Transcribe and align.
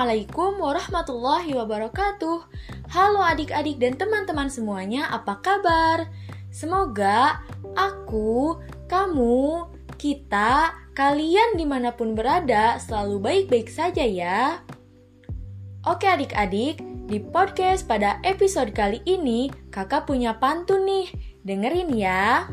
Assalamualaikum 0.00 0.64
warahmatullahi 0.64 1.52
wabarakatuh. 1.60 2.38
Halo 2.88 3.20
adik-adik 3.20 3.76
dan 3.76 4.00
teman-teman 4.00 4.48
semuanya, 4.48 5.12
apa 5.12 5.44
kabar? 5.44 6.08
Semoga 6.48 7.44
aku, 7.76 8.56
kamu, 8.88 9.68
kita, 10.00 10.72
kalian 10.96 11.52
di 11.52 11.68
mana 11.68 11.92
pun 11.92 12.16
berada 12.16 12.80
selalu 12.80 13.20
baik-baik 13.20 13.68
saja 13.68 14.00
ya. 14.00 14.64
Oke 15.84 16.08
adik-adik, 16.08 16.80
di 17.04 17.20
podcast 17.20 17.84
pada 17.84 18.24
episode 18.24 18.72
kali 18.72 19.04
ini 19.04 19.52
kakak 19.68 20.08
punya 20.08 20.40
pantun 20.40 20.88
nih, 20.88 21.12
dengerin 21.44 21.92
ya. 21.92 22.48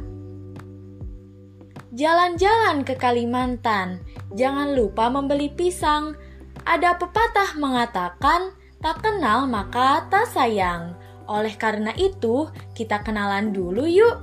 Jalan-jalan 1.96 2.84
ke 2.84 3.00
Kalimantan, 3.00 4.04
jangan 4.36 4.76
lupa 4.76 5.08
membeli 5.08 5.48
pisang 5.48 6.27
ada 6.68 7.00
pepatah 7.00 7.56
mengatakan, 7.56 8.52
tak 8.84 9.00
kenal 9.00 9.48
maka 9.48 10.04
tak 10.12 10.28
sayang. 10.28 11.00
Oleh 11.32 11.56
karena 11.56 11.96
itu, 11.96 12.52
kita 12.76 13.00
kenalan 13.08 13.56
dulu 13.56 13.88
yuk. 13.88 14.20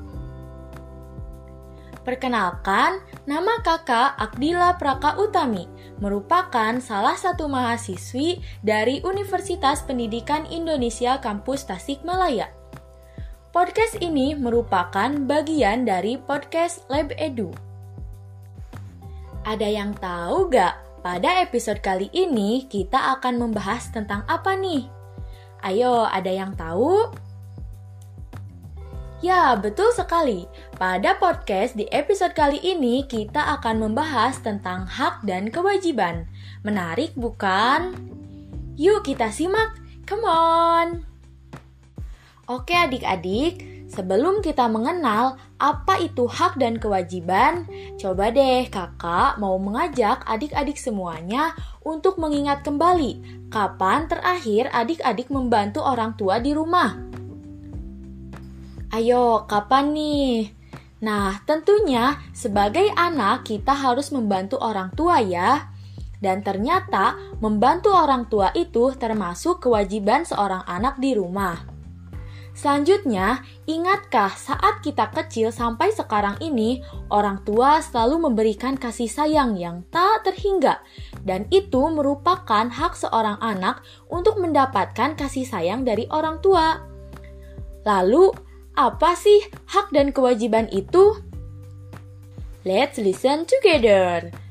Perkenalkan, 2.04 3.00
nama 3.24 3.64
kakak 3.64 4.20
Akdila 4.20 4.76
Praka 4.76 5.16
Utami, 5.16 5.64
merupakan 5.96 6.76
salah 6.84 7.16
satu 7.16 7.48
mahasiswi 7.48 8.44
dari 8.60 9.00
Universitas 9.00 9.80
Pendidikan 9.80 10.44
Indonesia 10.52 11.16
Kampus 11.24 11.64
Tasikmalaya. 11.64 12.52
Podcast 13.56 13.96
ini 14.04 14.36
merupakan 14.36 15.08
bagian 15.24 15.88
dari 15.88 16.20
podcast 16.20 16.84
Lab 16.92 17.08
Edu. 17.16 17.56
Ada 19.48 19.68
yang 19.68 19.96
tahu 19.96 20.52
gak 20.52 20.83
pada 21.04 21.44
episode 21.44 21.84
kali 21.84 22.08
ini, 22.16 22.64
kita 22.64 23.20
akan 23.20 23.36
membahas 23.36 23.92
tentang 23.92 24.24
apa 24.24 24.56
nih? 24.56 24.88
Ayo, 25.60 26.08
ada 26.08 26.32
yang 26.32 26.56
tahu? 26.56 27.12
Ya, 29.20 29.52
betul 29.52 29.92
sekali. 29.92 30.48
Pada 30.80 31.12
podcast 31.20 31.76
di 31.76 31.84
episode 31.92 32.32
kali 32.32 32.56
ini, 32.64 33.04
kita 33.04 33.60
akan 33.60 33.84
membahas 33.84 34.40
tentang 34.40 34.88
hak 34.88 35.20
dan 35.28 35.52
kewajiban. 35.52 36.24
Menarik, 36.64 37.12
bukan? 37.20 37.92
Yuk, 38.80 39.04
kita 39.04 39.28
simak. 39.28 39.76
Come 40.08 40.24
on! 40.24 41.04
Oke, 42.48 42.72
adik-adik, 42.72 43.60
Sebelum 43.84 44.40
kita 44.40 44.64
mengenal 44.66 45.36
apa 45.60 46.00
itu 46.00 46.24
hak 46.24 46.56
dan 46.56 46.80
kewajiban, 46.80 47.68
coba 48.00 48.32
deh 48.32 48.64
kakak 48.72 49.36
mau 49.36 49.60
mengajak 49.60 50.24
adik-adik 50.24 50.80
semuanya 50.80 51.52
untuk 51.84 52.16
mengingat 52.16 52.64
kembali 52.64 53.44
kapan 53.52 54.10
terakhir 54.10 54.66
adik-adik 54.74 55.30
membantu 55.30 55.84
orang 55.84 56.16
tua 56.18 56.42
di 56.42 56.50
rumah. 56.50 56.96
Ayo, 58.90 59.46
kapan 59.46 59.94
nih? 59.94 60.50
Nah, 61.04 61.38
tentunya 61.44 62.18
sebagai 62.32 62.88
anak 62.96 63.44
kita 63.44 63.76
harus 63.76 64.10
membantu 64.10 64.58
orang 64.58 64.90
tua 64.94 65.20
ya. 65.20 65.70
Dan 66.18 66.40
ternyata 66.40 67.18
membantu 67.42 67.92
orang 67.92 68.30
tua 68.32 68.48
itu 68.56 68.96
termasuk 68.96 69.60
kewajiban 69.60 70.24
seorang 70.24 70.64
anak 70.64 70.96
di 70.96 71.12
rumah. 71.12 71.73
Selanjutnya, 72.54 73.42
ingatkah 73.66 74.30
saat 74.38 74.78
kita 74.78 75.10
kecil 75.10 75.50
sampai 75.50 75.90
sekarang 75.90 76.38
ini, 76.38 76.86
orang 77.10 77.42
tua 77.42 77.82
selalu 77.82 78.30
memberikan 78.30 78.78
kasih 78.78 79.10
sayang 79.10 79.58
yang 79.58 79.82
tak 79.90 80.22
terhingga, 80.22 80.78
dan 81.26 81.50
itu 81.50 81.82
merupakan 81.90 82.70
hak 82.70 82.94
seorang 82.94 83.42
anak 83.42 83.82
untuk 84.06 84.38
mendapatkan 84.38 85.18
kasih 85.18 85.42
sayang 85.42 85.82
dari 85.82 86.06
orang 86.14 86.38
tua. 86.38 86.78
Lalu, 87.82 88.30
apa 88.78 89.18
sih 89.18 89.50
hak 89.74 89.90
dan 89.90 90.14
kewajiban 90.14 90.70
itu? 90.70 91.18
Let's 92.62 93.02
listen 93.02 93.50
together. 93.50 94.43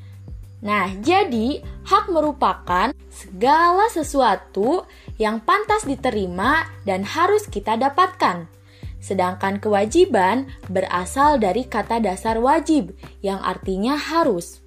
Nah, 0.64 0.88
jadi 1.04 1.60
hak 1.84 2.08
merupakan 2.08 2.88
segala 3.12 3.84
sesuatu 3.92 4.88
yang 5.20 5.44
pantas 5.44 5.84
diterima 5.84 6.64
dan 6.88 7.04
harus 7.04 7.44
kita 7.44 7.76
dapatkan. 7.76 8.48
Sedangkan 8.96 9.60
kewajiban 9.60 10.48
berasal 10.72 11.36
dari 11.36 11.68
kata 11.68 12.00
dasar 12.00 12.40
wajib 12.40 12.96
yang 13.20 13.44
artinya 13.44 14.00
harus. 14.00 14.64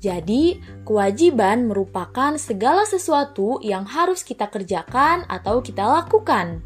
Jadi, 0.00 0.64
kewajiban 0.88 1.68
merupakan 1.68 2.40
segala 2.40 2.88
sesuatu 2.88 3.60
yang 3.60 3.84
harus 3.84 4.24
kita 4.24 4.48
kerjakan 4.48 5.28
atau 5.28 5.60
kita 5.60 5.84
lakukan. 5.84 6.64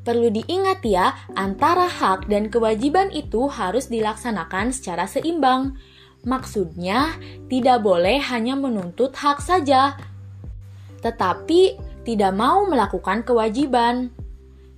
Perlu 0.00 0.32
diingat 0.32 0.80
ya, 0.86 1.12
antara 1.36 1.84
hak 1.84 2.30
dan 2.32 2.48
kewajiban 2.48 3.12
itu 3.12 3.52
harus 3.52 3.92
dilaksanakan 3.92 4.72
secara 4.72 5.04
seimbang. 5.04 5.76
Maksudnya, 6.20 7.16
tidak 7.48 7.80
boleh 7.80 8.20
hanya 8.20 8.52
menuntut 8.52 9.16
hak 9.16 9.40
saja, 9.40 9.96
tetapi 11.00 11.80
tidak 12.04 12.32
mau 12.36 12.68
melakukan 12.68 13.24
kewajiban. 13.24 14.12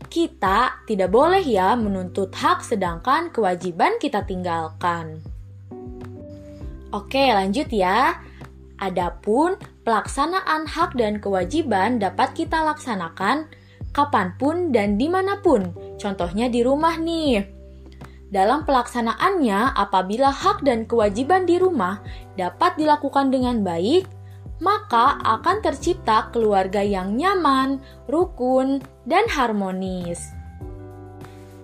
Kita 0.06 0.84
tidak 0.86 1.10
boleh 1.10 1.42
ya 1.42 1.74
menuntut 1.74 2.30
hak 2.34 2.62
sedangkan 2.62 3.32
kewajiban 3.34 3.96
kita 3.98 4.22
tinggalkan. 4.22 5.22
Oke, 6.92 7.32
lanjut 7.32 7.72
ya. 7.72 8.20
Adapun 8.76 9.56
pelaksanaan 9.86 10.68
hak 10.68 10.98
dan 10.98 11.22
kewajiban 11.22 11.96
dapat 11.96 12.36
kita 12.36 12.60
laksanakan 12.60 13.48
kapan 13.96 14.36
pun 14.36 14.74
dan 14.74 15.00
di 15.00 15.08
mana 15.08 15.40
pun. 15.40 15.72
Contohnya 15.96 16.52
di 16.52 16.60
rumah 16.60 17.00
nih. 17.00 17.61
Dalam 18.32 18.64
pelaksanaannya, 18.64 19.76
apabila 19.76 20.32
hak 20.32 20.64
dan 20.64 20.88
kewajiban 20.88 21.44
di 21.44 21.60
rumah 21.60 22.00
dapat 22.40 22.80
dilakukan 22.80 23.28
dengan 23.28 23.60
baik, 23.60 24.08
maka 24.56 25.20
akan 25.20 25.60
tercipta 25.60 26.32
keluarga 26.32 26.80
yang 26.80 27.12
nyaman, 27.12 27.76
rukun, 28.08 28.80
dan 29.04 29.28
harmonis. 29.28 30.32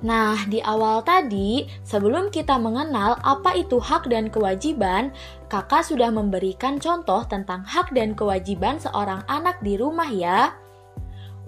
Nah, 0.04 0.36
di 0.44 0.60
awal 0.60 1.00
tadi, 1.08 1.64
sebelum 1.88 2.28
kita 2.28 2.60
mengenal 2.60 3.16
apa 3.24 3.56
itu 3.56 3.80
hak 3.80 4.04
dan 4.12 4.28
kewajiban, 4.28 5.08
kakak 5.48 5.88
sudah 5.88 6.12
memberikan 6.12 6.76
contoh 6.76 7.24
tentang 7.24 7.64
hak 7.64 7.96
dan 7.96 8.12
kewajiban 8.12 8.76
seorang 8.76 9.24
anak 9.24 9.56
di 9.64 9.80
rumah 9.80 10.12
ya. 10.12 10.52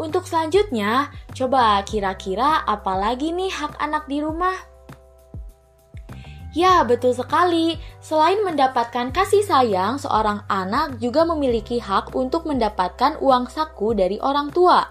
Untuk 0.00 0.24
selanjutnya, 0.24 1.12
coba 1.36 1.84
kira-kira 1.84 2.64
apa 2.64 2.96
lagi 2.96 3.36
nih 3.36 3.52
hak 3.52 3.76
anak 3.84 4.08
di 4.08 4.24
rumah? 4.24 4.69
Ya, 6.50 6.82
betul 6.82 7.14
sekali. 7.14 7.78
Selain 8.02 8.42
mendapatkan 8.42 9.14
kasih 9.14 9.46
sayang, 9.46 10.02
seorang 10.02 10.42
anak 10.50 10.98
juga 10.98 11.22
memiliki 11.22 11.78
hak 11.78 12.18
untuk 12.18 12.42
mendapatkan 12.42 13.22
uang 13.22 13.46
saku 13.46 13.94
dari 13.94 14.18
orang 14.18 14.50
tua, 14.50 14.82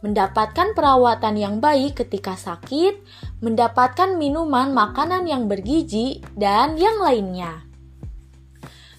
mendapatkan 0.00 0.72
perawatan 0.72 1.36
yang 1.36 1.54
baik 1.60 2.00
ketika 2.00 2.32
sakit, 2.40 3.04
mendapatkan 3.44 4.16
minuman 4.16 4.72
makanan 4.72 5.28
yang 5.28 5.44
bergizi, 5.44 6.24
dan 6.40 6.80
yang 6.80 6.96
lainnya. 6.96 7.68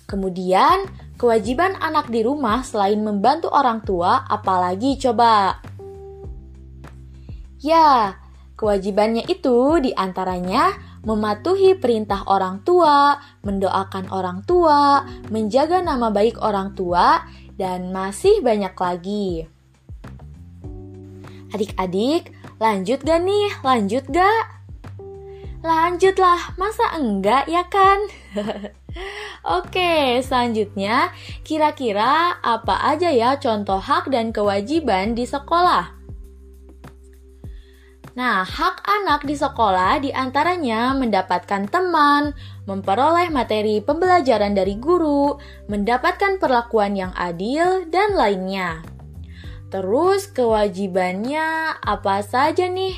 Kemudian, 0.06 0.86
kewajiban 1.18 1.74
anak 1.82 2.14
di 2.14 2.22
rumah 2.22 2.62
selain 2.62 3.02
membantu 3.02 3.50
orang 3.50 3.82
tua, 3.82 4.30
apalagi 4.30 5.02
coba? 5.02 5.58
Ya, 7.66 8.22
kewajibannya 8.54 9.26
itu 9.26 9.82
di 9.82 9.90
antaranya 9.98 10.70
mematuhi 11.06 11.78
perintah 11.78 12.26
orang 12.26 12.66
tua, 12.66 13.22
mendoakan 13.46 14.09
orang 14.09 14.41
tua, 14.44 15.06
menjaga 15.29 15.79
nama 15.85 16.09
baik 16.09 16.41
orang 16.41 16.74
tua, 16.74 17.22
dan 17.56 17.94
masih 17.94 18.41
banyak 18.41 18.74
lagi. 18.76 19.47
Adik-adik, 21.56 22.35
lanjut 22.59 23.00
gak 23.06 23.22
nih? 23.24 23.50
Lanjut 23.64 24.03
gak? 24.12 24.56
Lanjutlah, 25.66 26.53
masa 26.62 26.94
enggak 26.94 27.50
ya 27.50 27.66
kan? 27.66 27.97
Oke, 29.58 30.22
selanjutnya 30.22 31.09
kira-kira 31.41 32.38
apa 32.38 32.85
aja 32.94 33.09
ya 33.09 33.38
contoh 33.41 33.82
hak 33.82 34.14
dan 34.14 34.29
kewajiban 34.29 35.18
di 35.18 35.26
sekolah? 35.26 36.04
Nah, 38.16 38.47
hak 38.47 38.79
anak 38.88 39.28
di 39.28 39.35
sekolah 39.35 40.00
di 40.00 40.08
antaranya 40.16 40.96
mendapatkan 40.96 41.67
teman, 41.67 42.32
memperoleh 42.64 43.28
materi 43.28 43.84
pembelajaran 43.84 44.56
dari 44.56 44.79
guru, 44.79 45.35
mendapatkan 45.67 46.40
perlakuan 46.40 46.96
yang 46.96 47.12
adil, 47.12 47.84
dan 47.91 48.16
lainnya. 48.16 48.88
Terus 49.67 50.32
kewajibannya 50.32 51.76
apa 51.84 52.23
saja 52.23 52.72
nih? 52.72 52.96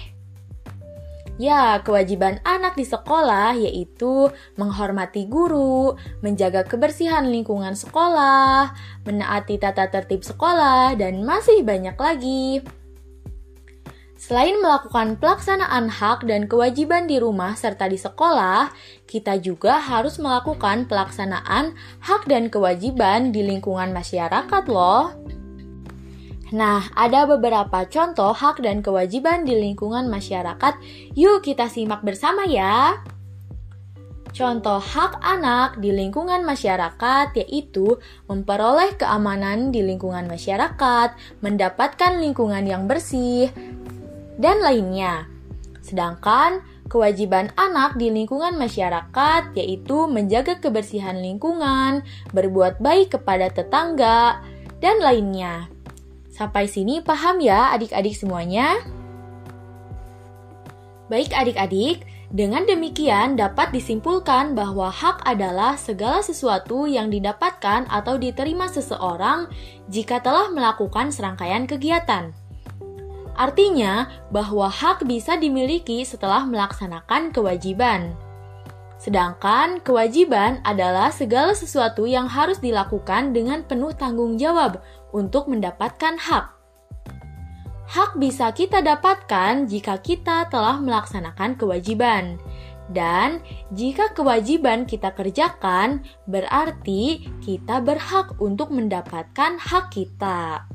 Ya, 1.42 1.82
kewajiban 1.82 2.38
anak 2.46 2.78
di 2.78 2.86
sekolah 2.86 3.58
yaitu 3.58 4.30
menghormati 4.54 5.26
guru, 5.26 5.98
menjaga 6.22 6.62
kebersihan 6.62 7.26
lingkungan 7.26 7.74
sekolah, 7.74 8.70
menaati 9.02 9.58
tata 9.58 9.90
tertib 9.90 10.22
sekolah, 10.22 10.94
dan 10.94 11.26
masih 11.26 11.66
banyak 11.66 11.98
lagi. 11.98 12.62
Selain 14.18 14.58
melakukan 14.58 15.22
pelaksanaan 15.22 15.94
hak 15.94 16.26
dan 16.26 16.50
kewajiban 16.50 17.06
di 17.06 17.22
rumah 17.22 17.54
serta 17.54 17.86
di 17.86 18.02
sekolah, 18.02 18.74
kita 19.06 19.38
juga 19.38 19.78
harus 19.78 20.18
melakukan 20.18 20.90
pelaksanaan 20.90 21.78
hak 22.02 22.26
dan 22.26 22.50
kewajiban 22.50 23.30
di 23.30 23.46
lingkungan 23.46 23.94
masyarakat, 23.94 24.64
loh. 24.74 25.14
Nah, 26.50 26.90
ada 26.98 27.30
beberapa 27.30 27.86
contoh 27.86 28.34
hak 28.34 28.64
dan 28.66 28.82
kewajiban 28.82 29.46
di 29.46 29.54
lingkungan 29.54 30.10
masyarakat. 30.10 30.74
Yuk 31.14 31.46
kita 31.46 31.70
simak 31.70 32.02
bersama 32.02 32.50
ya. 32.50 32.98
Contoh 34.38 34.78
hak 34.78 35.18
anak 35.26 35.82
di 35.82 35.90
lingkungan 35.90 36.46
masyarakat 36.46 37.34
yaitu 37.42 37.98
memperoleh 38.30 38.94
keamanan 38.94 39.74
di 39.74 39.82
lingkungan 39.82 40.30
masyarakat, 40.30 41.18
mendapatkan 41.42 42.22
lingkungan 42.22 42.62
yang 42.70 42.86
bersih, 42.86 43.50
dan 44.38 44.62
lainnya. 44.62 45.26
Sedangkan 45.82 46.62
kewajiban 46.88 47.52
anak 47.60 48.00
di 48.00 48.08
lingkungan 48.10 48.56
masyarakat 48.56 49.52
yaitu 49.58 50.08
menjaga 50.08 50.58
kebersihan 50.58 51.20
lingkungan, 51.20 52.06
berbuat 52.32 52.80
baik 52.80 53.20
kepada 53.20 53.52
tetangga, 53.52 54.42
dan 54.80 55.02
lainnya. 55.04 55.68
Sampai 56.32 56.70
sini 56.70 57.02
paham 57.02 57.42
ya 57.42 57.74
adik-adik 57.74 58.14
semuanya? 58.14 58.78
Baik 61.08 61.32
adik-adik, 61.34 62.04
dengan 62.28 62.68
demikian 62.68 63.40
dapat 63.40 63.72
disimpulkan 63.72 64.52
bahwa 64.52 64.92
hak 64.92 65.24
adalah 65.24 65.80
segala 65.80 66.20
sesuatu 66.20 66.84
yang 66.84 67.08
didapatkan 67.08 67.88
atau 67.88 68.20
diterima 68.20 68.68
seseorang 68.68 69.48
jika 69.88 70.20
telah 70.20 70.52
melakukan 70.52 71.08
serangkaian 71.16 71.64
kegiatan. 71.64 72.36
Artinya 73.38 74.10
bahwa 74.34 74.66
hak 74.66 75.06
bisa 75.06 75.38
dimiliki 75.38 76.02
setelah 76.02 76.44
melaksanakan 76.50 77.30
kewajiban. 77.30 78.18
Sedangkan 78.98 79.78
kewajiban 79.86 80.58
adalah 80.66 81.14
segala 81.14 81.54
sesuatu 81.54 82.10
yang 82.10 82.26
harus 82.26 82.58
dilakukan 82.58 83.30
dengan 83.30 83.62
penuh 83.62 83.94
tanggung 83.94 84.42
jawab 84.42 84.82
untuk 85.14 85.46
mendapatkan 85.54 86.18
hak. 86.18 86.58
Hak 87.88 88.20
bisa 88.20 88.52
kita 88.52 88.82
dapatkan 88.84 89.70
jika 89.70 90.02
kita 90.02 90.50
telah 90.50 90.82
melaksanakan 90.82 91.56
kewajiban. 91.56 92.42
Dan 92.88 93.44
jika 93.72 94.12
kewajiban 94.16 94.88
kita 94.88 95.12
kerjakan, 95.14 96.04
berarti 96.28 97.32
kita 97.44 97.80
berhak 97.84 98.36
untuk 98.40 98.74
mendapatkan 98.74 99.60
hak 99.60 99.92
kita. 99.92 100.68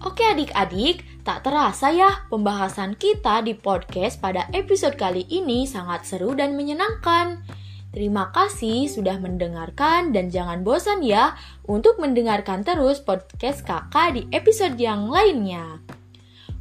Oke 0.00 0.24
adik-adik, 0.24 1.04
tak 1.28 1.44
terasa 1.44 1.92
ya 1.92 2.24
pembahasan 2.32 2.96
kita 2.96 3.44
di 3.44 3.52
podcast 3.52 4.16
pada 4.16 4.48
episode 4.56 4.96
kali 4.96 5.28
ini 5.28 5.68
sangat 5.68 6.08
seru 6.08 6.32
dan 6.32 6.56
menyenangkan. 6.56 7.44
Terima 7.92 8.32
kasih 8.32 8.88
sudah 8.88 9.20
mendengarkan 9.20 10.16
dan 10.16 10.32
jangan 10.32 10.64
bosan 10.64 11.04
ya 11.04 11.36
untuk 11.68 12.00
mendengarkan 12.00 12.64
terus 12.64 13.04
podcast 13.04 13.60
kakak 13.60 14.16
di 14.16 14.22
episode 14.32 14.80
yang 14.80 15.12
lainnya. 15.12 15.84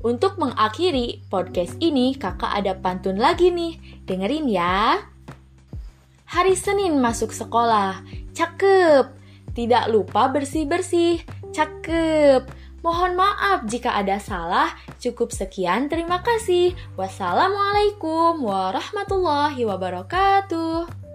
Untuk 0.04 0.36
mengakhiri 0.36 1.24
podcast 1.32 1.80
ini, 1.80 2.20
kakak 2.20 2.52
ada 2.60 2.76
pantun 2.76 3.24
lagi 3.24 3.56
nih. 3.56 4.04
Dengerin 4.04 4.52
ya. 4.52 5.00
Hari 6.28 6.60
Senin 6.60 7.00
masuk 7.00 7.32
sekolah. 7.32 8.04
Cakep. 8.36 9.16
Tidak 9.56 9.88
lupa 9.92 10.28
bersih-bersih. 10.28 11.24
Cakep. 11.56 12.69
Mohon 12.80 13.20
maaf 13.20 13.68
jika 13.68 13.96
ada 13.96 14.22
salah. 14.22 14.72
Cukup 15.00 15.36
sekian, 15.36 15.92
terima 15.92 16.24
kasih. 16.24 16.76
Wassalamualaikum 16.96 18.40
warahmatullahi 18.40 19.66
wabarakatuh. 19.68 21.09